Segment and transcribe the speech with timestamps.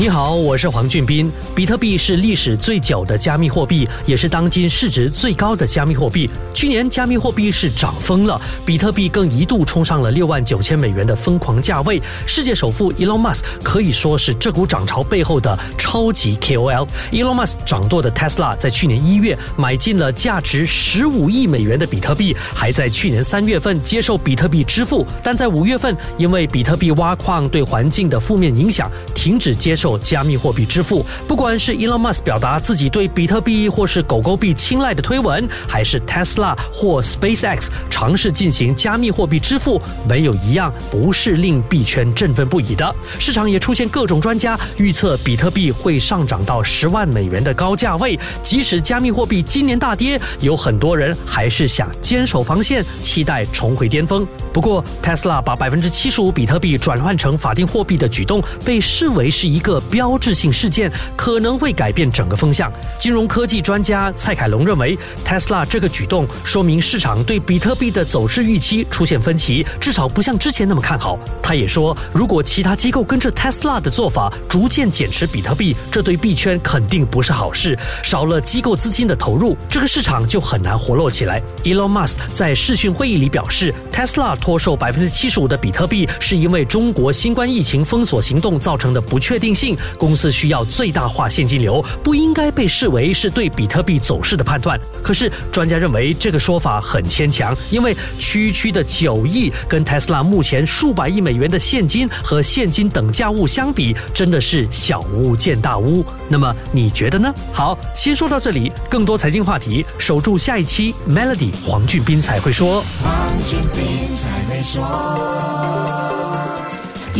[0.00, 1.30] 你好，我是黄俊斌。
[1.54, 6.26] 比特币是历史最久的加密货币，也是当今市值最高的加密货币。
[6.54, 12.00] 去年加密货币是涨疯了，比特币更一度冲上了六万九千美元的疯狂价位。
[12.26, 16.88] 世界首富 Elon Musk 可以说是这股涨潮背后的超级 KOL。
[17.12, 29.89] Elon Musk 掌舵的 Tesla 在去年一月买进了价值十五亿美元的比特币，还在去年三月份接受比特币支付，但在五月份因为比特币挖矿对环境的负面影响，停止接受。
[29.98, 42.94] 加密货币支付，不管是 Elon Musk 表达自己对比特币或是狗狗币青睐的推文，还是 Tesla 或 SpaceX 尝试进行加密货币支付，没有一样不是令币圈振奋不已的。
[43.18, 48.18] 市场也出现各种专家预测比特币会上涨到十万美元的高价位。
[48.42, 54.26] 即使加密货币今年大跌，有很多人还是想坚守防线，期待重回巅峰。
[54.52, 62.72] 不过，Tesla 把百分之七十五比特币转换成法定货币的举动，被视为是一个标志性事件，可能会改变整个风向。
[62.98, 71.18] 金融科技专家蔡凯龙认为，Tesla 这个举动说明市场对比特币的走势预期出现分歧，至少不像之前那么看好。
[71.42, 77.78] 他也说，如果其他机构跟着 Tesla 的做法，逐渐减持比特币，这对币圈肯定不是好事。
[78.02, 81.40] 少了机构资金的投入，这个市场就很难活络起来。
[81.64, 84.30] Elon Musk 在视讯会议里表示，Tesla。
[84.40, 89.69] 脱售百分之七十五的比特币，是因为中国新冠疫情封锁行动造成的不确定性。
[89.98, 94.78] 公司需要最大化现金流，不应该被视为是对比特币走势的判断。
[95.02, 106.04] 可是专家认为这个说法很牵强，因为区区的九亿跟特斯拉目前数百亿美元的现金和现金等价物相比，真的是小巫见大巫。
[106.28, 107.32] 那么你觉得呢？
[107.52, 108.72] 好，先说到这里。
[108.88, 112.82] 更多财经话题，守住下一期 Melody 黄俊斌才会说。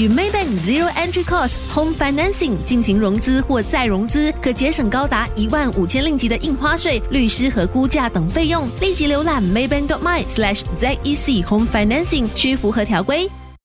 [0.01, 8.67] 与 Maybank Zero Entry Cost Home Financing 进行融资或再融资，可节省高达一万五千令吉的印花税、律师和估价等费用。
[8.81, 13.31] 立即浏览 Maybank.my/ZEC Home Financing，需符合条规。